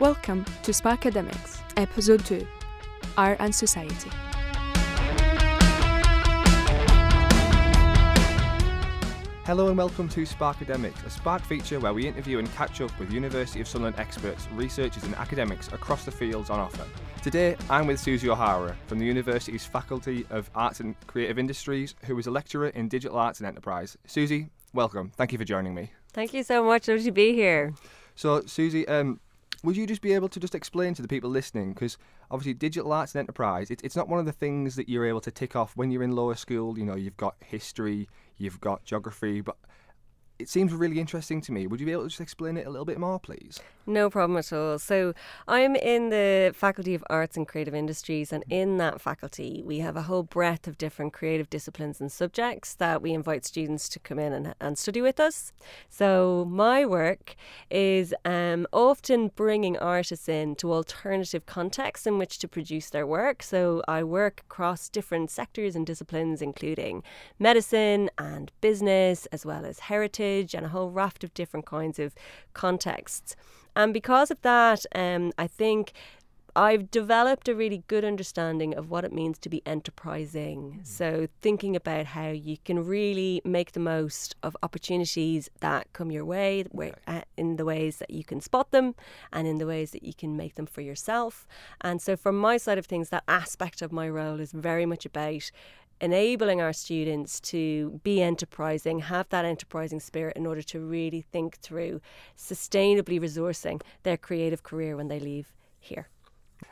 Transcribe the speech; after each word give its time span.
Welcome 0.00 0.46
to 0.62 0.72
Spark 0.72 1.00
Academics, 1.00 1.60
Episode 1.76 2.24
2 2.24 2.46
Art 3.18 3.36
and 3.38 3.54
Society. 3.54 4.08
Hello 9.44 9.68
and 9.68 9.76
welcome 9.76 10.08
to 10.08 10.24
Spark 10.24 10.56
Academics, 10.56 11.04
a 11.04 11.10
Spark 11.10 11.42
feature 11.42 11.78
where 11.78 11.92
we 11.92 12.08
interview 12.08 12.38
and 12.38 12.50
catch 12.54 12.80
up 12.80 12.98
with 12.98 13.12
University 13.12 13.60
of 13.60 13.68
Sunderland 13.68 13.98
experts, 13.98 14.48
researchers, 14.54 15.04
and 15.04 15.14
academics 15.16 15.68
across 15.68 16.06
the 16.06 16.10
fields 16.10 16.48
on 16.48 16.58
offer. 16.58 16.86
Today, 17.22 17.54
I'm 17.68 17.86
with 17.86 18.00
Suzy 18.00 18.30
O'Hara 18.30 18.74
from 18.86 18.98
the 18.98 19.04
university's 19.04 19.66
Faculty 19.66 20.24
of 20.30 20.50
Arts 20.54 20.80
and 20.80 20.96
Creative 21.08 21.38
Industries, 21.38 21.94
who 22.06 22.18
is 22.18 22.26
a 22.26 22.30
lecturer 22.30 22.68
in 22.68 22.88
digital 22.88 23.18
arts 23.18 23.40
and 23.40 23.46
enterprise. 23.46 23.98
Suzy, 24.06 24.48
welcome. 24.72 25.12
Thank 25.18 25.32
you 25.32 25.36
for 25.36 25.44
joining 25.44 25.74
me. 25.74 25.92
Thank 26.14 26.32
you 26.32 26.42
so 26.42 26.64
much. 26.64 26.88
Lovely 26.88 27.04
to 27.04 27.12
be 27.12 27.34
here. 27.34 27.74
So, 28.14 28.40
Suzy, 28.46 28.88
um, 28.88 29.20
would 29.62 29.76
you 29.76 29.86
just 29.86 30.00
be 30.00 30.12
able 30.12 30.28
to 30.28 30.40
just 30.40 30.54
explain 30.54 30.94
to 30.94 31.02
the 31.02 31.08
people 31.08 31.30
listening 31.30 31.72
because 31.72 31.98
obviously 32.30 32.54
digital 32.54 32.92
arts 32.92 33.14
and 33.14 33.20
enterprise 33.20 33.70
it, 33.70 33.80
it's 33.84 33.96
not 33.96 34.08
one 34.08 34.18
of 34.18 34.26
the 34.26 34.32
things 34.32 34.76
that 34.76 34.88
you're 34.88 35.06
able 35.06 35.20
to 35.20 35.30
tick 35.30 35.54
off 35.54 35.76
when 35.76 35.90
you're 35.90 36.02
in 36.02 36.12
lower 36.12 36.34
school. 36.34 36.78
You 36.78 36.84
know 36.84 36.96
you've 36.96 37.16
got 37.16 37.36
history 37.44 38.08
you've 38.38 38.60
got 38.60 38.84
geography 38.84 39.40
but 39.40 39.56
it 40.40 40.48
seems 40.48 40.72
really 40.72 40.98
interesting 40.98 41.40
to 41.42 41.52
me. 41.52 41.66
Would 41.66 41.80
you 41.80 41.86
be 41.86 41.92
able 41.92 42.04
to 42.04 42.08
just 42.08 42.20
explain 42.20 42.56
it 42.56 42.66
a 42.66 42.70
little 42.70 42.86
bit 42.86 42.98
more, 42.98 43.20
please? 43.20 43.60
No 43.86 44.08
problem 44.08 44.38
at 44.38 44.52
all. 44.52 44.78
So, 44.78 45.14
I'm 45.46 45.74
in 45.76 46.10
the 46.10 46.52
Faculty 46.54 46.94
of 46.94 47.04
Arts 47.10 47.36
and 47.36 47.46
Creative 47.46 47.74
Industries, 47.74 48.32
and 48.32 48.44
in 48.48 48.78
that 48.78 49.00
faculty, 49.00 49.62
we 49.64 49.78
have 49.80 49.96
a 49.96 50.02
whole 50.02 50.22
breadth 50.22 50.66
of 50.66 50.78
different 50.78 51.12
creative 51.12 51.50
disciplines 51.50 52.00
and 52.00 52.10
subjects 52.10 52.74
that 52.74 53.02
we 53.02 53.12
invite 53.12 53.44
students 53.44 53.88
to 53.90 53.98
come 53.98 54.18
in 54.18 54.32
and, 54.32 54.54
and 54.60 54.78
study 54.78 55.02
with 55.02 55.20
us. 55.20 55.52
So, 55.88 56.46
my 56.48 56.86
work 56.86 57.34
is 57.70 58.14
um, 58.24 58.66
often 58.72 59.28
bringing 59.34 59.76
artists 59.78 60.28
in 60.28 60.54
to 60.56 60.72
alternative 60.72 61.46
contexts 61.46 62.06
in 62.06 62.16
which 62.18 62.38
to 62.38 62.48
produce 62.48 62.90
their 62.90 63.06
work. 63.06 63.42
So, 63.42 63.82
I 63.88 64.04
work 64.04 64.42
across 64.46 64.88
different 64.88 65.30
sectors 65.30 65.74
and 65.74 65.86
disciplines, 65.86 66.40
including 66.40 67.02
medicine 67.38 68.08
and 68.18 68.52
business, 68.60 69.26
as 69.32 69.44
well 69.44 69.64
as 69.64 69.80
heritage 69.80 70.29
and 70.54 70.66
a 70.66 70.68
whole 70.68 70.90
raft 70.90 71.24
of 71.24 71.34
different 71.34 71.66
kinds 71.66 71.98
of 71.98 72.14
contexts. 72.54 73.36
And 73.76 73.94
because 73.94 74.30
of 74.30 74.40
that, 74.42 74.84
um, 74.94 75.32
I 75.38 75.46
think 75.46 75.92
I've 76.56 76.90
developed 76.90 77.48
a 77.48 77.54
really 77.54 77.84
good 77.86 78.04
understanding 78.04 78.74
of 78.74 78.90
what 78.90 79.04
it 79.04 79.12
means 79.12 79.38
to 79.38 79.48
be 79.48 79.62
enterprising. 79.64 80.80
So, 80.82 81.28
thinking 81.42 81.76
about 81.76 82.06
how 82.06 82.30
you 82.30 82.56
can 82.64 82.84
really 82.84 83.40
make 83.44 83.72
the 83.72 83.80
most 83.80 84.34
of 84.42 84.56
opportunities 84.62 85.48
that 85.60 85.92
come 85.92 86.10
your 86.10 86.24
way, 86.24 86.64
where, 86.70 86.96
uh, 87.06 87.22
in 87.36 87.56
the 87.56 87.64
ways 87.64 87.98
that 87.98 88.10
you 88.10 88.24
can 88.24 88.40
spot 88.40 88.72
them 88.72 88.94
and 89.32 89.46
in 89.46 89.58
the 89.58 89.66
ways 89.66 89.92
that 89.92 90.02
you 90.02 90.14
can 90.14 90.36
make 90.36 90.56
them 90.56 90.66
for 90.66 90.80
yourself. 90.80 91.46
And 91.80 92.02
so, 92.02 92.16
from 92.16 92.36
my 92.36 92.56
side 92.56 92.78
of 92.78 92.86
things, 92.86 93.10
that 93.10 93.24
aspect 93.28 93.80
of 93.80 93.92
my 93.92 94.08
role 94.08 94.40
is 94.40 94.52
very 94.52 94.86
much 94.86 95.06
about 95.06 95.50
enabling 96.00 96.60
our 96.60 96.72
students 96.72 97.40
to 97.40 98.00
be 98.02 98.22
enterprising, 98.22 99.00
have 99.00 99.28
that 99.28 99.44
enterprising 99.44 100.00
spirit 100.00 100.36
in 100.36 100.46
order 100.46 100.62
to 100.62 100.80
really 100.80 101.20
think 101.20 101.58
through 101.58 102.00
sustainably 102.36 103.20
resourcing 103.20 103.82
their 104.02 104.16
creative 104.16 104.62
career 104.62 104.96
when 104.96 105.08
they 105.08 105.20
leave 105.20 105.52
here. 105.78 106.08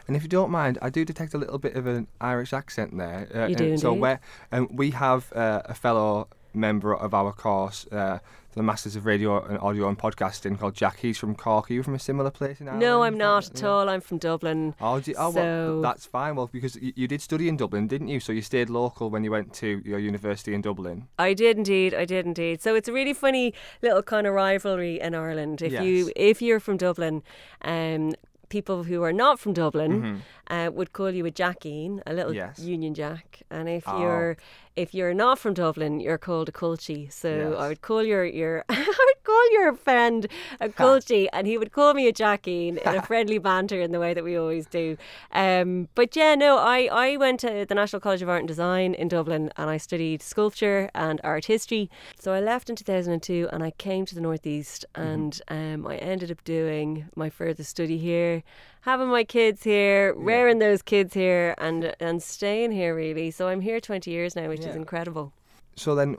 And 0.07 0.17
if 0.17 0.23
you 0.23 0.29
don't 0.29 0.51
mind, 0.51 0.79
I 0.83 0.91
do 0.91 1.05
detect 1.05 1.35
a 1.35 1.39
little 1.39 1.59
bit 1.59 1.75
of 1.75 1.87
an 1.87 2.09
Irish 2.21 2.53
accent 2.53 2.97
there. 2.97 3.29
Uh, 3.35 3.47
you 3.47 3.57
do, 3.57 3.77
so 3.77 3.93
where 3.93 4.21
um, 4.53 4.69
we 4.71 4.91
have 4.91 5.33
uh, 5.33 5.63
a 5.65 5.75
fellow 5.75 6.29
member 6.59 6.95
of 6.95 7.15
our 7.15 7.33
course, 7.33 7.87
uh, 7.93 8.19
the 8.55 8.63
Masters 8.63 8.97
of 8.97 9.07
Radio 9.07 9.43
and 9.45 9.59
Audio 9.59 9.89
and 9.89 9.97
Podcasting, 9.97 10.59
called 10.59 10.75
Jack. 10.75 10.99
He's 10.99 11.17
from 11.17 11.35
Cork. 11.35 11.71
Are 11.71 11.75
you 11.75 11.83
from 11.83 11.95
a 11.95 11.99
similar 11.99 12.31
place 12.31 12.61
in 12.61 12.67
Ireland? 12.67 12.81
No, 12.81 13.03
I'm 13.03 13.17
not 13.17 13.51
at 13.51 13.63
all. 13.63 13.89
I'm 13.89 14.01
from 14.01 14.19
Dublin. 14.19 14.75
Oh, 14.81 14.97
you, 14.97 15.15
oh 15.17 15.33
so 15.33 15.41
well, 15.41 15.81
that's 15.83 16.07
fine. 16.07 16.35
Well, 16.35 16.51
because 16.53 16.75
you, 16.77 16.93
you, 16.97 17.07
did 17.07 17.23
study 17.23 17.49
in 17.49 17.57
Dublin, 17.57 17.87
didn't 17.87 18.09
you? 18.09 18.19
So 18.21 18.33
you 18.33 18.43
stayed 18.43 18.69
local 18.69 19.11
when 19.11 19.23
you 19.23 19.31
went 19.31 19.53
to 19.55 19.81
your 19.85 19.99
university 19.99 20.55
in 20.55 20.61
Dublin. 20.61 21.07
I 21.19 21.35
did 21.35 21.57
indeed. 21.57 21.95
I 21.95 22.05
did 22.05 22.27
indeed. 22.27 22.61
So 22.61 22.75
it's 22.75 22.89
a 22.89 22.93
really 22.93 23.15
funny 23.15 23.55
little 23.81 24.03
kind 24.03 24.27
of 24.27 24.35
rivalry 24.35 25.01
in 25.01 25.15
Ireland. 25.15 25.63
If 25.63 25.73
yes. 25.73 25.85
you 25.85 26.13
if 26.17 26.43
you're 26.43 26.61
from 26.61 26.79
Dublin, 26.79 27.23
um, 27.63 28.15
people 28.49 28.85
who 28.85 29.03
are 29.03 29.13
not 29.13 29.39
from 29.39 29.53
Dublin 29.53 29.93
mm-hmm. 29.93 30.17
Uh, 30.49 30.71
would 30.73 30.93
call 30.93 31.11
you 31.11 31.27
a 31.27 31.31
Jackeen, 31.31 32.01
a 32.07 32.13
little 32.13 32.35
yes. 32.35 32.59
Union 32.59 32.95
Jack. 32.95 33.43
And 33.51 33.69
if 33.69 33.85
oh. 33.87 34.01
you're 34.01 34.37
if 34.77 34.95
you're 34.95 35.13
not 35.13 35.41
from 35.41 35.55
Dublin, 35.55 35.99
you're 35.99 36.19
called 36.19 36.49
a 36.49 36.53
culchie. 36.53 37.13
So 37.13 37.51
yes. 37.51 37.59
I 37.59 37.69
would 37.69 37.83
call 37.83 38.03
your 38.03 38.25
your 38.25 38.65
I 38.69 38.77
would 38.77 39.25
call 39.25 39.53
your 39.53 39.75
friend 39.75 40.27
a 40.61 40.69
culchie, 40.69 41.29
and 41.33 41.47
he 41.47 41.59
would 41.59 41.73
call 41.73 41.95
me 41.95 42.07
a 42.07 42.13
Jackeen 42.13 42.79
in 42.79 42.95
a 42.97 43.03
friendly 43.11 43.39
banter 43.39 43.81
in 43.81 43.93
the 43.93 44.01
way 44.01 44.15
that 44.15 44.25
we 44.25 44.37
always 44.37 44.67
do. 44.67 44.97
Um, 45.33 45.89
but 45.95 46.15
yeah, 46.15 46.35
no, 46.35 46.59
I 46.59 46.89
I 46.91 47.17
went 47.17 47.41
to 47.41 47.67
the 47.69 47.75
National 47.75 48.01
College 48.01 48.23
of 48.23 48.29
Art 48.29 48.41
and 48.41 48.49
Design 48.49 48.95
in 48.95 49.09
Dublin, 49.09 49.51
and 49.57 49.69
I 49.69 49.77
studied 49.77 50.23
sculpture 50.23 50.91
and 50.95 51.21
art 51.25 51.47
history. 51.47 51.91
So 52.19 52.33
I 52.33 52.41
left 52.41 52.71
in 52.71 52.77
2002, 52.77 53.49
and 53.53 53.63
I 53.63 53.73
came 53.73 54.07
to 54.07 54.15
the 54.15 54.21
northeast, 54.21 54.85
Mm-hmm. 54.95 55.09
and 55.09 55.43
um, 55.49 55.87
I 55.87 55.97
ended 55.97 56.31
up 56.31 56.43
doing 56.45 57.09
my 57.15 57.31
further 57.31 57.65
study 57.65 57.99
here 57.99 58.43
having 58.83 59.09
my 59.09 59.25
kids 59.25 59.65
here, 59.65 60.15
Yeah. 60.17 60.25
rearing 60.25 60.59
those 60.59 60.83
kids 60.83 61.15
here, 61.15 61.55
and 61.59 61.95
and 62.01 62.23
staying 62.23 62.73
here 62.73 62.95
really. 62.95 63.31
So 63.31 63.49
I'm 63.49 63.61
here 63.61 63.81
20 63.81 64.11
years 64.11 64.35
now, 64.37 64.49
which 64.49 64.61
Yeah. 64.61 64.71
is 64.71 64.77
incredible. 64.77 65.33
So 65.77 65.95
then, 65.95 66.17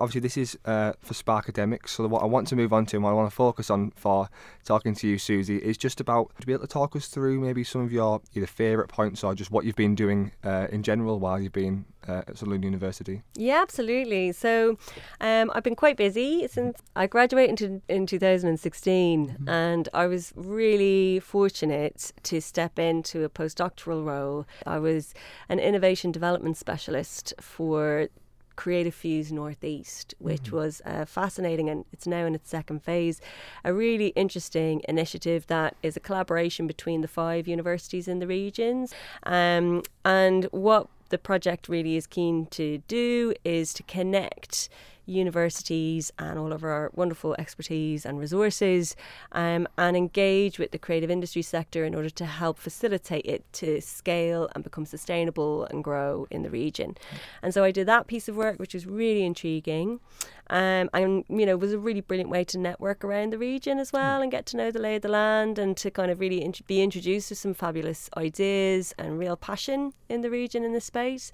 obviously, 0.00 0.20
this 0.20 0.36
is 0.36 0.58
uh, 0.64 0.92
for 1.00 1.14
Spark 1.14 1.44
Academics. 1.44 1.92
So 1.92 2.06
what 2.06 2.22
I 2.22 2.26
want 2.26 2.48
to 2.48 2.56
move 2.56 2.72
on 2.72 2.86
to 2.86 2.96
and 2.96 3.04
what 3.04 3.10
I 3.10 3.14
want 3.14 3.30
to 3.30 3.34
focus 3.34 3.70
on 3.70 3.92
for 3.96 4.28
talking 4.64 4.94
to 4.94 5.08
you, 5.08 5.18
Suzy, 5.18 5.56
is 5.58 5.76
just 5.76 6.00
about 6.00 6.32
to 6.40 6.46
be 6.46 6.52
able 6.52 6.62
to 6.62 6.72
talk 6.72 6.94
us 6.96 7.06
through 7.08 7.40
maybe 7.40 7.64
some 7.64 7.80
of 7.82 7.92
your 7.92 8.20
either 8.34 8.46
favourite 8.46 8.88
points 8.88 9.24
or 9.24 9.34
just 9.34 9.50
what 9.50 9.64
you've 9.64 9.76
been 9.76 9.94
doing 9.94 10.32
uh, 10.44 10.66
in 10.70 10.82
general 10.82 11.18
while 11.18 11.40
you've 11.40 11.52
been 11.52 11.84
uh, 12.08 12.22
at 12.28 12.38
Sunderland 12.38 12.64
University. 12.64 13.22
Yeah, 13.34 13.62
absolutely. 13.62 14.32
So 14.32 14.78
um, 15.20 15.50
I've 15.54 15.64
been 15.64 15.74
quite 15.76 15.96
busy 15.96 16.46
since 16.48 16.78
I 16.94 17.06
graduated 17.06 17.60
in, 17.62 17.82
in 17.88 18.06
2016, 18.06 19.06
Mm-hmm. 19.06 19.48
and 19.48 19.88
I 19.94 20.06
was 20.06 20.32
really 20.36 21.20
fortunate 21.20 22.12
to 22.24 22.40
step 22.40 22.78
into 22.78 23.24
a 23.24 23.28
postdoctoral 23.28 24.04
role. 24.04 24.46
I 24.66 24.78
was 24.78 25.14
an 25.48 25.58
innovation 25.58 26.12
development 26.12 26.56
specialist 26.56 27.32
for 27.40 28.08
Creative 28.56 28.94
Fuse 28.94 29.30
Northeast, 29.32 30.14
which 30.18 30.44
Mm-hmm. 30.44 30.56
was 30.56 30.82
uh, 30.84 31.04
fascinating 31.04 31.68
and 31.68 31.84
it's 31.92 32.06
now 32.06 32.24
in 32.26 32.34
its 32.34 32.50
second 32.50 32.82
phase. 32.82 33.20
A 33.64 33.72
really 33.72 34.08
interesting 34.08 34.82
initiative 34.88 35.46
that 35.46 35.76
is 35.82 35.96
a 35.96 36.00
collaboration 36.00 36.66
between 36.66 37.00
the 37.02 37.08
five 37.08 37.46
universities 37.46 38.08
in 38.08 38.18
the 38.18 38.26
regions. 38.26 38.92
Um, 39.24 39.82
and 40.04 40.44
what 40.52 40.88
the 41.08 41.18
project 41.18 41.68
really 41.68 41.96
is 41.96 42.06
keen 42.06 42.46
to 42.46 42.78
do 42.88 43.32
is 43.44 43.72
to 43.74 43.82
connect 43.84 44.68
universities 45.06 46.12
and 46.18 46.38
all 46.38 46.52
of 46.52 46.64
our 46.64 46.90
wonderful 46.94 47.34
expertise 47.38 48.04
and 48.04 48.18
resources 48.18 48.94
um, 49.32 49.66
and 49.78 49.96
engage 49.96 50.58
with 50.58 50.72
the 50.72 50.78
creative 50.78 51.10
industry 51.10 51.42
sector 51.42 51.84
in 51.84 51.94
order 51.94 52.10
to 52.10 52.26
help 52.26 52.58
facilitate 52.58 53.24
it 53.24 53.44
to 53.52 53.80
scale 53.80 54.50
and 54.54 54.64
become 54.64 54.84
sustainable 54.84 55.64
and 55.66 55.82
grow 55.82 56.26
in 56.30 56.42
the 56.42 56.50
region. 56.50 56.96
And 57.42 57.54
so 57.54 57.64
I 57.64 57.70
did 57.70 57.86
that 57.86 58.06
piece 58.06 58.28
of 58.28 58.36
work, 58.36 58.58
which 58.58 58.74
was 58.74 58.86
really 58.86 59.24
intriguing. 59.24 60.00
Um, 60.48 60.88
and 60.92 61.24
you 61.28 61.44
know, 61.46 61.52
it 61.52 61.60
was 61.60 61.72
a 61.72 61.78
really 61.78 62.00
brilliant 62.00 62.30
way 62.30 62.44
to 62.44 62.58
network 62.58 63.04
around 63.04 63.32
the 63.32 63.38
region 63.38 63.78
as 63.78 63.92
well 63.92 64.22
and 64.22 64.30
get 64.30 64.46
to 64.46 64.56
know 64.56 64.70
the 64.70 64.78
lay 64.78 64.96
of 64.96 65.02
the 65.02 65.08
land 65.08 65.58
and 65.58 65.76
to 65.78 65.90
kind 65.90 66.10
of 66.10 66.20
really 66.20 66.42
int- 66.42 66.66
be 66.66 66.82
introduced 66.82 67.28
to 67.28 67.34
some 67.34 67.54
fabulous 67.54 68.08
ideas 68.16 68.94
and 68.98 69.18
real 69.18 69.36
passion 69.36 69.92
in 70.08 70.20
the 70.20 70.30
region 70.30 70.62
in 70.64 70.72
the 70.72 70.80
space. 70.80 71.32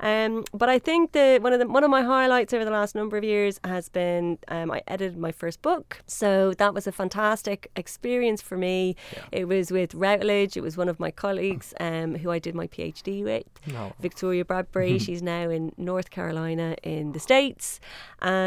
Um, 0.00 0.44
but 0.52 0.68
I 0.68 0.78
think 0.78 1.12
that 1.12 1.42
one 1.42 1.52
of 1.52 1.60
the 1.60 1.66
one 1.68 1.84
of 1.84 1.90
my 1.90 2.02
highlights 2.02 2.52
over 2.54 2.64
the 2.64 2.70
last 2.70 2.94
number 2.94 3.16
of 3.16 3.24
years 3.24 3.60
has 3.64 3.88
been 3.88 4.38
um, 4.48 4.70
I 4.70 4.82
edited 4.86 5.18
my 5.18 5.32
first 5.32 5.60
book, 5.62 6.02
so 6.06 6.54
that 6.54 6.72
was 6.74 6.86
a 6.86 6.92
fantastic 6.92 7.70
experience 7.76 8.40
for 8.40 8.56
me. 8.56 8.96
It 9.32 9.46
was 9.46 9.70
with 9.70 9.94
Routledge. 9.94 10.56
It 10.56 10.62
was 10.62 10.76
one 10.76 10.88
of 10.88 10.98
my 10.98 11.10
colleagues 11.10 11.74
um, 11.80 12.14
who 12.16 12.30
I 12.30 12.38
did 12.38 12.54
my 12.54 12.66
PhD 12.66 13.22
with, 13.22 13.44
No. 13.66 13.92
Victoria 14.00 14.44
Bradbury. 14.44 14.98
She's 15.04 15.22
now 15.22 15.50
in 15.50 15.72
North 15.76 16.10
Carolina 16.10 16.76
in 16.82 17.12
the 17.12 17.20
States. 17.20 17.80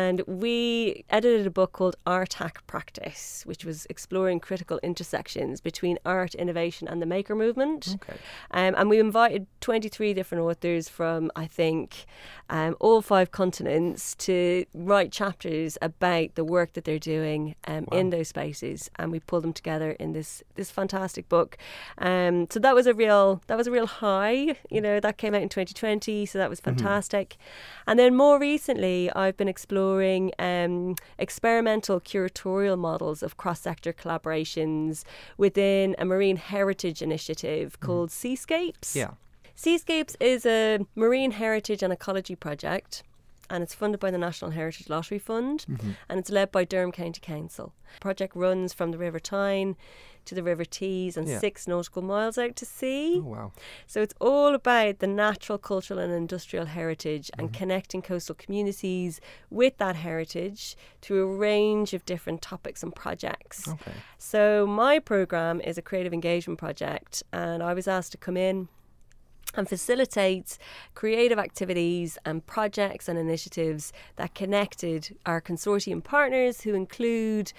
And 0.07 0.21
we 0.25 1.03
edited 1.09 1.45
a 1.45 1.51
book 1.51 1.73
called 1.73 1.97
Art 2.05 2.33
Hack 2.35 2.65
Practice, 2.65 3.43
which 3.45 3.65
was 3.65 3.85
exploring 3.89 4.39
critical 4.39 4.79
intersections 4.81 5.59
between 5.59 5.99
art, 6.05 6.33
innovation, 6.33 6.87
and 6.87 7.01
the 7.01 7.05
maker 7.05 7.35
movement. 7.35 7.95
Okay. 7.95 8.17
Um, 8.51 8.73
and 8.77 8.89
we 8.89 8.99
invited 8.99 9.47
23 9.59 10.13
different 10.13 10.45
authors 10.45 10.87
from, 10.87 11.29
I 11.35 11.45
think, 11.45 12.05
um, 12.49 12.77
all 12.79 13.01
five 13.01 13.31
continents 13.31 14.15
to 14.15 14.63
write 14.73 15.11
chapters 15.11 15.77
about 15.81 16.35
the 16.35 16.45
work 16.45 16.71
that 16.73 16.85
they're 16.85 16.99
doing 16.99 17.55
um, 17.67 17.85
in 17.91 18.09
those 18.09 18.29
spaces. 18.29 18.89
And 18.95 19.11
we 19.11 19.19
pulled 19.19 19.43
them 19.43 19.53
together 19.53 19.91
in 19.91 20.13
this 20.13 20.41
this 20.55 20.71
fantastic 20.71 21.27
book. 21.27 21.57
Um, 21.97 22.47
so 22.49 22.59
that 22.61 22.73
was 22.73 22.87
a 22.87 22.93
real 22.93 23.41
that 23.47 23.57
was 23.57 23.67
a 23.67 23.71
real 23.71 23.87
high. 23.87 24.55
You 24.69 24.79
know, 24.79 25.01
that 25.01 25.17
came 25.17 25.35
out 25.35 25.41
in 25.41 25.49
2020, 25.49 26.25
so 26.25 26.37
that 26.37 26.49
was 26.49 26.61
fantastic. 26.61 27.35
And 27.85 27.99
then 27.99 28.15
more 28.15 28.39
recently, 28.39 29.11
I've 29.11 29.35
been 29.35 29.49
exploring 29.49 29.96
exploring 29.97 30.31
um, 30.39 30.95
experimental 31.17 31.99
curatorial 31.99 32.77
models 32.77 33.23
of 33.23 33.37
cross 33.37 33.61
sector 33.61 33.93
collaborations 33.93 35.03
within 35.37 35.95
a 35.97 36.05
marine 36.05 36.37
heritage 36.37 37.01
initiative 37.01 37.79
called 37.79 38.11
Seascapes. 38.11 38.95
Yeah. 38.95 39.11
Seascapes 39.55 40.15
is 40.19 40.45
a 40.45 40.79
marine 40.95 41.31
heritage 41.31 41.81
and 41.81 41.91
ecology 41.91 42.35
project. 42.35 43.03
And 43.49 43.63
it's 43.63 43.73
funded 43.73 44.01
by 44.01 44.11
the 44.11 44.17
National 44.17 44.51
Heritage 44.51 44.89
Lottery 44.89 45.19
Fund 45.19 45.65
and 46.09 46.19
it's 46.19 46.29
led 46.29 46.51
by 46.51 46.65
Durham 46.65 46.91
County 46.91 47.21
Council. 47.21 47.73
The 47.93 48.01
project 48.01 48.35
runs 48.35 48.73
from 48.73 48.91
the 48.91 48.97
River 48.97 49.21
Tyne 49.21 49.77
to 50.27 50.35
the 50.35 50.43
River 50.43 50.63
Tees 50.65 51.17
and 51.17 51.27
Yeah. 51.27 51.39
six 51.39 51.67
nautical 51.67 52.01
miles 52.01 52.37
out 52.37 52.55
to 52.57 52.65
sea. 52.65 53.17
Oh, 53.23 53.27
wow. 53.27 53.51
So 53.85 54.01
it's 54.01 54.13
all 54.21 54.53
about 54.53 54.99
the 54.99 55.07
natural, 55.07 55.57
cultural, 55.57 55.99
and 55.99 56.13
industrial 56.13 56.67
heritage 56.67 57.31
and 57.37 57.47
Mm-hmm. 57.49 57.57
connecting 57.59 58.01
coastal 58.01 58.35
communities 58.35 59.19
with 59.49 59.77
that 59.77 59.95
heritage 59.97 60.75
through 61.01 61.23
a 61.23 61.35
range 61.35 61.93
of 61.93 62.05
different 62.05 62.41
topics 62.41 62.83
and 62.83 62.95
projects. 62.95 63.67
Okay. 63.67 63.93
So 64.17 64.67
my 64.67 64.99
program 64.99 65.59
is 65.61 65.77
a 65.77 65.81
creative 65.81 66.13
engagement 66.13 66.59
project, 66.59 67.23
and 67.33 67.63
I 67.63 67.73
was 67.73 67.87
asked 67.87 68.11
to 68.11 68.17
come 68.17 68.37
in 68.37 68.67
and 69.55 69.67
facilitate 69.67 70.57
creative 70.93 71.39
activities 71.39 72.17
and 72.25 72.45
projects 72.45 73.07
and 73.07 73.17
initiatives 73.17 73.93
that 74.17 74.35
connected 74.35 75.17
our 75.25 75.41
consortium 75.41 76.03
partners 76.03 76.61
who 76.61 76.73
include 76.75 77.53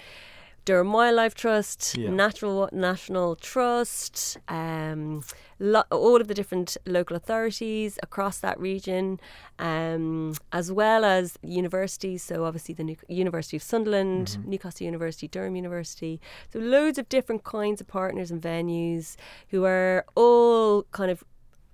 Durham 0.69 0.93
Wildlife 0.93 1.33
Trust, 1.33 1.97
Yeah. 1.97 2.11
Natural 2.11 2.69
National 2.71 3.35
Trust, 3.35 4.37
um, 4.47 5.23
lo- 5.57 5.81
all 5.89 6.21
of 6.21 6.27
the 6.27 6.35
different 6.35 6.77
local 6.85 7.15
authorities 7.17 7.97
across 8.03 8.37
that 8.41 8.59
region, 8.59 9.19
um, 9.57 10.35
as 10.53 10.71
well 10.71 11.03
as 11.03 11.39
universities. 11.41 12.21
So 12.21 12.45
obviously 12.45 12.75
the 12.75 12.83
New- 12.83 12.97
University 13.07 13.57
of 13.57 13.63
Sunderland, 13.63 14.37
Newcastle 14.45 14.85
University, 14.85 15.27
Durham 15.27 15.55
University. 15.55 16.21
So 16.53 16.59
loads 16.59 16.99
of 16.99 17.09
different 17.09 17.43
kinds 17.43 17.81
of 17.81 17.87
partners 17.87 18.29
and 18.29 18.39
venues 18.39 19.15
who 19.47 19.65
are 19.65 20.05
all 20.15 20.83
kind 20.91 21.09
of 21.09 21.23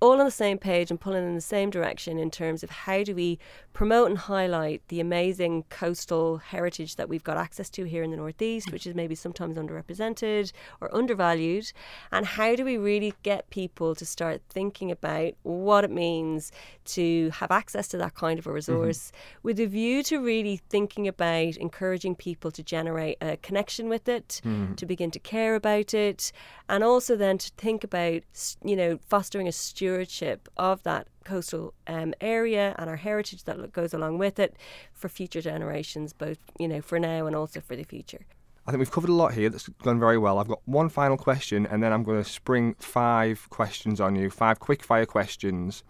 all 0.01 0.19
on 0.19 0.25
the 0.25 0.31
same 0.31 0.57
page 0.57 0.92
and 0.92 1.00
pulling 1.00 1.25
in 1.25 1.36
the 1.36 1.42
same 1.42 1.69
direction 1.69 2.19
in 2.19 2.30
terms 2.30 2.63
of 2.63 2.69
how 2.69 3.01
do 3.03 3.15
we 3.15 3.39
promote 3.75 4.10
and 4.10 4.18
highlight 4.18 4.81
the 4.88 5.01
amazing 5.01 5.66
coastal 5.69 6.38
heritage 6.38 6.95
that 6.95 7.10
we've 7.10 7.25
got 7.25 7.36
access 7.36 7.69
to 7.69 7.83
here 7.83 8.04
in 8.04 8.10
the 8.10 8.16
northeast 8.16 8.72
which 8.72 8.88
is 8.88 8.95
maybe 8.95 9.13
sometimes 9.13 9.57
underrepresented 9.57 10.54
or 10.80 10.95
undervalued. 10.95 11.72
And 12.10 12.25
how 12.25 12.56
do 12.56 12.63
we 12.63 12.77
really 12.77 13.13
get 13.22 13.50
people 13.50 13.94
to 13.94 14.06
start 14.06 14.42
thinking 14.50 14.92
about 14.92 15.33
what 15.44 15.83
it 15.83 15.92
means 15.92 16.54
to 16.86 17.30
have 17.31 17.51
access 17.51 17.89
to 17.89 17.98
that 17.98 18.16
kind 18.16 18.39
of 18.39 18.45
a 18.45 18.50
mm-hmm. 18.50 18.56
resource 18.56 19.12
with 19.44 19.60
a 19.60 19.66
view 19.66 20.04
to 20.04 20.19
really 20.19 20.62
thinking 20.69 21.06
about 21.06 21.57
encouraging 21.57 22.16
people 22.16 22.51
to 22.51 22.63
generate 22.63 23.18
a 23.19 23.36
connection 23.38 23.89
with 23.89 24.07
it 24.07 24.39
mm-hmm. 24.45 24.75
to 24.75 24.86
begin 24.86 25.12
to 25.12 25.19
care 25.19 25.54
about 25.54 25.94
it 25.94 26.31
and 26.69 26.81
also 26.81 27.18
then 27.18 27.38
to 27.38 27.51
think 27.57 27.83
about 27.83 28.24
you 28.63 28.78
know 28.78 29.00
fostering 29.06 29.50
a 29.50 29.51
stewardship 29.51 30.48
of 30.56 30.81
that 30.83 31.07
coastal 31.25 31.74
um, 31.88 32.13
area 32.22 32.75
and 32.77 32.89
our 32.89 32.95
heritage 32.95 33.44
that 33.44 33.74
goes 33.74 33.94
along 33.94 34.18
with 34.18 34.39
it 34.39 34.56
for 34.94 35.10
future 35.10 35.42
generations 35.42 36.13
both 36.13 36.38
you 36.60 36.68
know 36.68 36.81
for 36.81 37.00
now 37.00 37.25
and 37.25 37.36
also 37.36 37.60
for 37.60 37.75
the 37.75 37.83
future 37.83 38.25
I 38.68 38.72
think 38.72 38.80
we've 38.80 38.92
covered 38.92 39.12
a 39.12 39.13
lot 39.13 39.33
here 39.33 39.50
that's 39.51 39.68
gone 39.68 40.00
very 40.00 40.18
well. 40.18 40.39
I've 40.39 40.48
got 40.48 40.60
one 40.66 40.89
final 40.89 41.18
question, 41.18 41.68
and 41.68 41.83
then 41.83 41.94
I'm 41.94 42.01
going 42.01 42.24
to 42.24 42.27
spring 42.27 42.75
five 42.80 43.48
questions 43.51 44.01
on 44.01 44.16
you, 44.16 44.31
five 44.31 44.60
quick 44.60 44.81
fire 44.81 45.06
questions. 45.06 45.83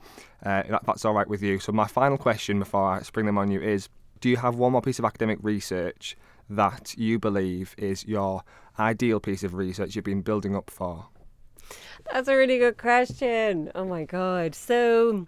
Uh, 0.46 0.64
that, 0.64 0.86
that's 0.86 1.06
all 1.06 1.14
right 1.14 1.28
with 1.28 1.42
you. 1.42 1.58
So, 1.60 1.72
my 1.72 1.88
final 1.88 2.18
question 2.18 2.60
before 2.60 2.90
I 2.92 3.02
spring 3.02 3.28
them 3.28 3.38
on 3.38 3.50
you 3.50 3.62
is 3.62 3.88
Do 4.20 4.30
you 4.30 4.36
have 4.38 4.56
one 4.56 4.74
more 4.74 4.82
piece 4.82 5.00
of 5.00 5.06
academic 5.06 5.40
research 5.42 6.18
that 6.50 6.94
you 6.98 7.18
believe 7.18 7.76
is 7.78 8.06
your 8.06 8.44
ideal 8.78 9.22
piece 9.22 9.44
of 9.44 9.54
research 9.54 9.96
you've 9.96 10.04
been 10.04 10.22
building 10.22 10.54
up 10.54 10.70
for? 10.70 11.08
That's 12.12 12.28
a 12.28 12.36
really 12.36 12.60
good 12.60 12.78
question. 12.78 13.72
Oh 13.76 13.86
my 13.86 14.04
God. 14.04 14.56
So, 14.56 15.28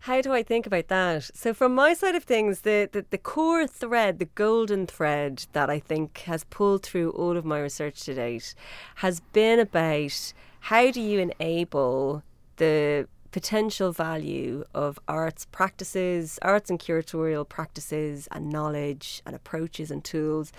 how 0.00 0.20
do 0.22 0.32
I 0.32 0.42
think 0.42 0.66
about 0.66 0.88
that? 0.88 1.30
So, 1.34 1.52
from 1.52 1.74
my 1.74 1.94
side 1.94 2.14
of 2.14 2.24
things, 2.24 2.62
the, 2.62 2.88
the, 2.90 3.04
the 3.10 3.18
core 3.18 3.66
thread, 3.66 4.18
the 4.18 4.28
golden 4.34 4.86
thread 4.86 5.46
that 5.52 5.68
I 5.70 5.78
think 5.78 6.18
has 6.20 6.44
pulled 6.44 6.82
through 6.82 7.10
all 7.10 7.36
of 7.36 7.44
my 7.44 7.60
research 7.60 8.02
to 8.04 8.14
date 8.14 8.54
has 8.96 9.20
been 9.32 9.58
about 9.58 10.32
how 10.60 10.90
do 10.90 11.00
you 11.00 11.20
enable 11.20 12.22
the 12.56 13.08
potential 13.30 13.92
value 13.92 14.64
of 14.74 14.98
arts 15.06 15.46
practices, 15.46 16.38
arts 16.42 16.70
and 16.70 16.78
curatorial 16.78 17.48
practices 17.48 18.28
and 18.32 18.50
knowledge 18.50 19.22
and 19.24 19.36
approaches 19.36 19.90
and 19.90 20.04
tools. 20.04 20.52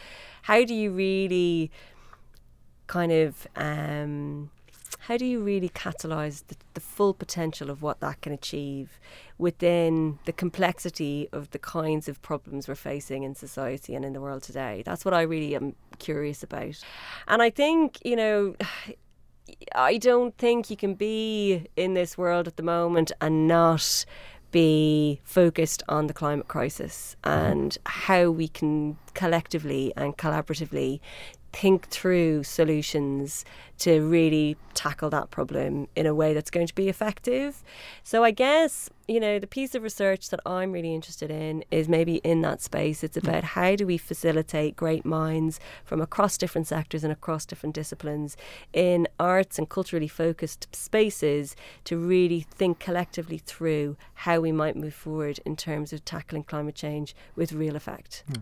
How 0.44 0.64
do 0.64 0.74
you 0.74 0.92
really 0.92 1.72
kind 2.88 3.12
of 3.12 3.48
um, 3.56 4.50
how 5.00 5.18
do 5.18 5.26
you 5.26 5.42
really 5.42 5.70
catalyze 5.70 6.46
the, 6.48 6.56
the 6.74 6.82
full 6.82 7.14
potential 7.14 7.70
of 7.70 7.82
what 7.82 8.00
that 8.02 8.22
can 8.22 8.32
achieve 8.32 9.00
within 9.38 10.20
the 10.26 10.34
complexity 10.34 11.28
of 11.32 11.50
the 11.52 11.60
kinds 11.60 12.08
of 12.08 12.22
problems 12.22 12.68
we're 12.68 12.76
facing 12.76 13.24
in 13.24 13.34
society 13.36 13.96
and 13.96 14.06
in 14.06 14.14
the 14.14 14.22
world 14.22 14.44
today? 14.44 14.84
That's 14.86 15.04
what 15.04 15.14
i 15.14 15.22
really 15.22 15.56
am 15.56 15.76
curious 16.00 16.44
about. 16.44 16.80
And 17.28 17.42
i 17.42 17.50
think 17.50 17.98
you 18.04 18.16
know 18.16 18.56
I 19.76 19.98
don't 19.98 20.38
think 20.38 20.70
you 20.70 20.78
can 20.78 20.94
be 20.94 21.68
in 21.76 21.94
this 21.94 22.18
world 22.18 22.48
at 22.48 22.56
the 22.56 22.64
moment 22.64 23.12
and 23.20 23.48
not 23.48 24.06
be 24.52 25.22
focused 25.24 25.82
on 25.90 26.08
the 26.08 26.14
climate 26.14 26.48
crisis 26.48 27.16
and 27.24 27.78
how 27.86 28.30
we 28.30 28.48
can 28.48 28.98
collectively 29.14 29.94
and 29.96 30.18
collaboratively 30.18 31.00
think 31.54 31.88
through 31.90 32.44
solutions 32.44 33.46
to 33.80 34.00
really 34.08 34.58
tackle 34.76 35.10
that 35.10 35.32
problem 35.32 35.88
in 35.96 36.06
a 36.06 36.14
way 36.14 36.34
that's 36.34 36.52
going 36.52 36.68
to 36.68 36.76
be 36.76 36.88
effective. 36.88 37.64
So 38.04 38.24
I 38.24 38.30
guess, 38.30 38.90
you 39.08 39.20
know, 39.20 39.40
the 39.40 39.48
piece 39.48 39.74
of 39.74 39.82
research 39.82 40.30
that 40.30 40.40
I'm 40.46 40.72
really 40.72 40.94
interested 40.94 41.32
in 41.32 41.64
is 41.72 41.90
maybe 41.90 42.18
in 42.18 42.42
that 42.42 42.62
space. 42.62 43.04
It's 43.04 43.18
mm. 43.18 43.24
about 43.24 43.44
how 43.44 43.76
do 43.76 43.88
we 43.88 43.98
facilitate 43.98 44.76
great 44.76 45.04
minds 45.04 45.60
from 45.84 46.00
across 46.00 46.38
different 46.38 46.68
sectors 46.68 47.04
and 47.04 47.12
across 47.12 47.46
different 47.46 47.74
disciplines 47.74 48.38
in 48.72 49.08
arts 49.20 49.58
and 49.58 49.68
culturally 49.68 50.08
focused 50.08 50.68
spaces 50.76 51.56
to 51.86 51.98
really 51.98 52.42
think 52.42 52.80
collectively 52.80 53.40
through 53.40 53.98
how 54.14 54.40
we 54.40 54.52
might 54.52 54.76
move 54.76 54.94
forward 54.94 55.40
in 55.44 55.56
terms 55.56 55.92
of 55.92 56.06
tackling 56.06 56.44
climate 56.44 56.76
change 56.76 57.16
with 57.36 57.52
real 57.52 57.76
effect. 57.76 58.24
Hmm. 58.28 58.42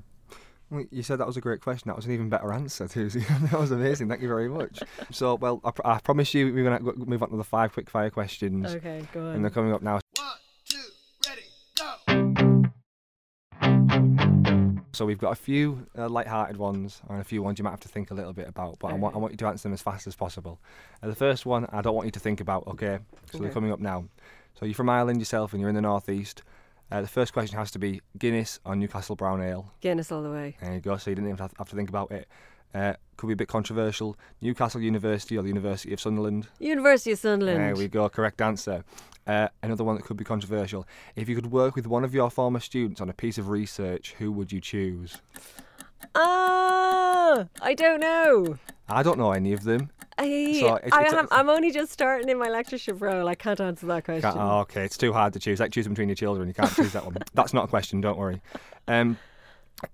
Well, 0.72 0.86
you 0.92 1.02
said 1.02 1.20
that 1.20 1.28
was 1.28 1.38
a 1.38 1.42
great 1.42 1.62
question. 1.62 1.90
That 1.90 1.96
was 1.96 2.06
an 2.06 2.12
even 2.12 2.30
better 2.30 2.54
answer, 2.54 2.88
Suzy. 2.88 3.22
that 3.52 3.60
was 3.60 3.72
amazing. 3.72 4.08
Thank 4.08 4.22
you 4.22 4.28
very 4.28 4.50
much. 4.50 4.84
So, 5.12 5.36
well, 5.36 5.60
I, 5.64 5.72
pr- 5.72 5.82
I 5.86 6.00
promise 6.00 6.34
you 6.34 6.54
we're 6.54 6.64
going 6.64 6.80
to 6.80 6.94
move 7.10 7.24
on 7.24 7.30
to 7.32 7.38
the 7.38 7.44
five 7.44 7.74
quick 7.74 7.90
fire 7.90 8.12
questions. 8.12 8.76
Okay, 8.76 9.04
go 9.12 9.22
on. 9.22 9.36
And 9.36 9.44
they're 9.44 9.50
coming 9.50 9.74
up 9.74 9.82
now. 9.82 9.94
One, 9.94 10.28
two, 10.66 10.78
ready, 11.28 11.42
go! 11.76 12.70
So 14.94 15.06
we've 15.06 15.18
got 15.18 15.32
a 15.32 15.36
few 15.36 15.88
uh, 15.98 16.08
light-hearted 16.10 16.58
ones 16.58 17.02
and 17.10 17.22
a 17.22 17.24
few 17.24 17.42
ones 17.42 17.58
you 17.58 17.64
might 17.64 17.72
have 17.72 17.80
to 17.80 17.88
think 17.88 18.12
a 18.12 18.14
little 18.14 18.34
bit 18.34 18.48
about, 18.48 18.78
but 18.80 18.92
I, 18.92 18.94
want, 18.96 19.16
I 19.16 19.18
want 19.18 19.34
you 19.34 19.38
to 19.38 19.48
answer 19.48 19.64
them 19.64 19.74
as 19.74 19.82
fast 19.82 20.06
as 20.08 20.16
possible. 20.16 20.60
Uh, 21.02 21.08
the 21.08 21.16
first 21.16 21.46
one, 21.46 21.66
I 21.72 21.82
don't 21.82 21.96
want 21.96 22.06
you 22.06 22.12
to 22.12 22.20
think 22.20 22.42
about, 22.42 22.68
okay? 22.68 23.00
So 23.32 23.38
they're 23.38 23.50
coming 23.52 23.72
up 23.72 23.80
now. 23.80 24.06
So 24.60 24.66
you're 24.66 24.76
from 24.76 24.90
Ireland 24.90 25.20
yourself 25.20 25.54
and 25.54 25.62
you're 25.62 25.70
in 25.70 25.76
the 25.76 25.82
northeast. 25.82 26.44
Uh, 26.92 27.02
the 27.02 27.08
first 27.08 27.34
question 27.34 27.58
has 27.58 27.72
to 27.72 27.80
be 27.80 28.02
Guinness 28.18 28.60
or 28.66 28.76
Newcastle 28.76 29.16
Brown 29.16 29.42
Ale. 29.42 29.72
Guinness 29.82 30.12
all 30.12 30.24
the 30.24 30.32
way. 30.32 30.58
There 30.62 30.74
you 30.74 30.80
go, 30.80 30.98
so 30.98 31.12
you 31.12 31.16
didn't 31.16 31.30
even 31.30 31.38
have 31.58 31.70
to 31.70 31.76
think 31.76 31.90
about 31.90 32.12
it. 32.12 32.28
Uh, 32.74 32.94
could 33.18 33.28
be 33.28 33.34
a 33.34 33.36
bit 33.36 33.48
controversial. 33.48 34.16
Newcastle 34.42 34.82
University 34.82 35.38
or 35.38 35.42
the 35.42 35.48
University 35.48 35.94
of 35.94 36.00
Sunderland. 36.00 36.48
University 36.60 37.12
of 37.12 37.20
Sunderland. 37.20 37.60
There 37.60 37.76
we 37.76 37.88
go, 37.88 38.08
correct 38.10 38.42
answer. 38.42 38.84
Uh, 39.28 39.48
another 39.62 39.84
one 39.84 39.96
that 39.96 40.06
could 40.06 40.18
be 40.18 40.24
controversial. 40.24 40.88
If 41.16 41.30
you 41.30 41.36
could 41.36 41.52
work 41.52 41.76
with 41.76 41.86
one 41.86 42.04
of 42.04 42.14
your 42.14 42.30
former 42.32 42.60
students 42.60 43.02
on 43.02 43.10
a 43.10 43.14
piece 43.14 43.38
of 43.38 43.50
research, 43.50 44.16
who 44.18 44.32
would 44.32 44.52
you 44.52 44.62
choose? 44.62 45.18
Ah, 46.16 47.46
I 47.62 47.74
don't 47.76 48.00
know. 48.00 48.58
I 48.88 49.04
don't 49.04 49.18
know 49.20 49.32
any 49.32 49.54
of 49.54 49.64
them. 49.64 49.92
I, 50.20 50.60
So 50.60 50.76
it's- 50.76 50.92
I 50.92 51.04
it's 51.04 51.14
a- 51.14 51.20
am, 51.20 51.28
I'm 51.32 51.50
only 51.50 51.72
just 51.72 51.92
starting 51.92 52.30
in 52.30 52.38
my 52.38 52.50
lectureship 52.50 53.02
role. 53.02 53.28
I 53.28 53.36
can't 53.36 53.60
answer 53.60 53.86
that 53.88 54.04
question. 54.06 54.32
Oh, 54.36 54.60
okay, 54.60 54.84
it's 54.84 54.98
too 54.98 55.14
hard 55.14 55.34
to 55.34 55.40
choose. 55.40 55.60
Like 55.60 55.72
choosing 55.72 55.94
between 55.94 56.10
your 56.10 56.16
children, 56.16 56.48
you 56.48 56.54
can't 56.54 56.74
choose 56.74 56.94
that 56.94 57.06
one. 57.06 57.18
That's 57.34 57.54
not 57.54 57.64
a 57.66 57.68
question. 57.68 58.02
Don't 58.02 58.18
worry. 58.18 58.42
Um, 58.88 59.18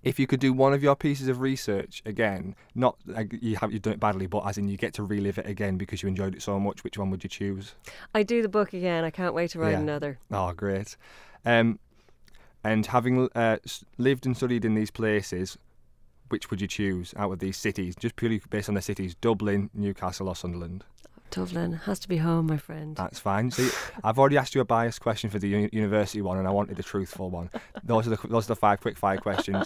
if 0.03 0.19
you 0.19 0.25
could 0.25 0.39
do 0.39 0.51
one 0.51 0.73
of 0.73 0.81
your 0.81 0.95
pieces 0.95 1.27
of 1.27 1.41
research 1.41 2.01
again, 2.07 2.55
not 2.73 2.97
like 3.05 3.35
you 3.39 3.55
have 3.57 3.71
you 3.71 3.77
done 3.77 3.93
it 3.93 3.99
badly, 3.99 4.25
but 4.25 4.39
as 4.47 4.57
in 4.57 4.67
you 4.67 4.77
get 4.77 4.95
to 4.95 5.03
relive 5.03 5.37
it 5.37 5.45
again 5.45 5.77
because 5.77 6.01
you 6.01 6.09
enjoyed 6.09 6.33
it 6.33 6.41
so 6.41 6.59
much, 6.59 6.83
which 6.83 6.97
one 6.97 7.11
would 7.11 7.23
you 7.23 7.29
choose? 7.29 7.75
I 8.15 8.23
do 8.23 8.41
the 8.41 8.49
book 8.49 8.73
again. 8.73 9.03
I 9.03 9.11
can't 9.11 9.35
wait 9.35 9.51
to 9.51 9.59
write 9.59 9.73
Yeah. 9.73 9.79
another. 9.81 10.17
Oh, 10.31 10.51
great. 10.53 10.97
Um, 11.45 11.77
and 12.63 12.87
having 12.87 13.29
uh, 13.35 13.57
lived 13.99 14.25
and 14.25 14.35
studied 14.35 14.65
in 14.65 14.73
these 14.73 14.89
places, 14.89 15.55
which 16.29 16.49
would 16.49 16.61
you 16.61 16.67
choose 16.67 17.13
out 17.17 17.31
of 17.31 17.39
these 17.39 17.57
cities, 17.57 17.95
just 17.95 18.15
purely 18.15 18.41
based 18.49 18.69
on 18.69 18.75
the 18.75 18.81
cities, 18.81 19.15
Dublin, 19.15 19.69
Newcastle, 19.73 20.27
or 20.27 20.35
Sunderland? 20.35 20.83
Dublin 21.31 21.73
has 21.73 21.99
to 21.99 22.07
be 22.07 22.17
home, 22.17 22.47
my 22.47 22.57
friend. 22.57 22.95
That's 22.95 23.19
fine. 23.19 23.51
See, 23.51 23.69
I've 24.03 24.17
already 24.17 24.37
asked 24.37 24.55
you 24.55 24.61
a 24.61 24.65
biased 24.65 25.01
question 25.01 25.29
for 25.29 25.39
the 25.39 25.69
university 25.71 26.21
one, 26.21 26.37
and 26.37 26.47
I 26.47 26.51
wanted 26.51 26.79
a 26.79 26.83
truthful 26.83 27.29
one. 27.29 27.49
Those 27.83 28.07
are 28.07 28.11
the 28.11 28.27
those 28.27 28.45
are 28.45 28.53
the 28.53 28.55
five 28.55 28.79
quick 28.79 28.97
fire 28.97 29.17
questions. 29.17 29.65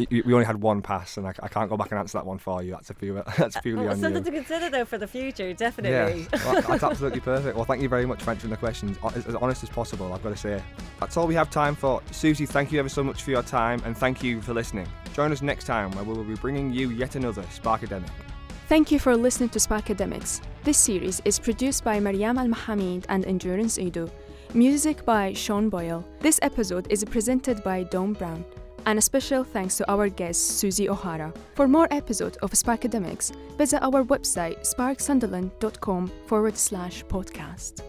Y- 0.00 0.06
y- 0.10 0.22
we 0.24 0.32
only 0.32 0.46
had 0.46 0.60
one 0.62 0.80
pass, 0.82 1.16
and 1.16 1.26
I, 1.26 1.34
I 1.42 1.48
can't 1.48 1.68
go 1.68 1.76
back 1.76 1.90
and 1.90 1.98
answer 1.98 2.16
that 2.18 2.26
one 2.26 2.38
for 2.38 2.62
you. 2.62 2.72
That's 2.72 2.90
a 2.90 2.94
few. 2.94 3.22
that's 3.38 3.58
purely 3.60 3.86
Oh, 3.86 3.90
on 3.90 3.98
something 4.00 4.24
you. 4.24 4.30
to 4.30 4.36
consider 4.36 4.70
though 4.70 4.84
for 4.84 4.98
the 4.98 5.06
future, 5.06 5.48
Yeah, 5.48 5.52
definitely. 5.54 6.26
well, 6.44 6.62
that's 6.62 6.82
absolutely 6.82 7.20
perfect. 7.20 7.54
Well, 7.56 7.64
thank 7.64 7.82
you 7.82 7.88
very 7.88 8.06
much 8.06 8.22
for 8.22 8.30
answering 8.30 8.50
the 8.50 8.56
questions. 8.56 8.96
As, 9.14 9.26
as 9.26 9.34
honest 9.34 9.62
as 9.62 9.68
possible, 9.68 10.12
I've 10.12 10.22
got 10.22 10.30
to 10.30 10.36
say. 10.36 10.62
That's 10.98 11.16
all 11.16 11.26
we 11.26 11.34
have 11.34 11.50
time 11.50 11.74
for. 11.74 12.02
Suzy, 12.12 12.46
thank 12.46 12.72
you 12.72 12.78
ever 12.78 12.88
so 12.88 13.04
much 13.04 13.22
for 13.22 13.30
your 13.30 13.42
time, 13.42 13.82
and 13.84 13.96
thank 13.96 14.22
you 14.22 14.40
for 14.40 14.54
listening. 14.54 14.86
Join 15.12 15.32
us 15.32 15.42
next 15.42 15.64
time 15.64 15.90
where 15.92 16.04
we 16.04 16.14
will 16.14 16.24
be 16.24 16.34
bringing 16.36 16.72
you 16.72 16.90
yet 16.90 17.14
another 17.16 17.42
Sparkademic. 17.42 18.08
Thank 18.68 18.90
you 18.92 18.98
for 19.00 19.16
listening 19.16 19.48
to 19.50 19.58
Sparkademics. 19.58 20.40
This 20.62 20.78
series 20.78 21.20
is 21.24 21.38
produced 21.38 21.82
by 21.84 21.98
Maryam 22.00 22.36
Almahameed 22.36 23.04
and 23.08 23.26
Endurance 23.26 23.76
Idowu. 23.78 24.10
Music 24.54 25.04
by 25.04 25.32
Shaun 25.32 25.68
Boyle. 25.68 26.04
This 26.20 26.38
episode 26.42 26.86
is 26.90 27.04
presented 27.04 27.62
by 27.64 27.82
Dom 27.84 28.12
Brown. 28.14 28.44
And 28.86 28.98
a 28.98 29.02
special 29.02 29.44
thanks 29.44 29.76
to 29.76 29.90
our 29.90 30.08
guest 30.08 30.58
Suzy 30.58 30.88
O'Hara. 30.88 31.32
For 31.54 31.68
more 31.68 31.88
episodes 31.90 32.36
of 32.38 32.54
Spark 32.56 32.80
Sparkademics, 32.80 33.34
visit 33.58 33.82
our 33.82 34.04
website 34.04 34.60
sparksunderland.com 34.60 36.10
forward 36.26 36.56
slash 36.56 37.04
podcast. 37.04 37.82